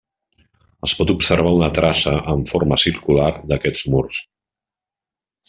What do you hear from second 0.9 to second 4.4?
pot observar una traça en forma circular d'aquests murs.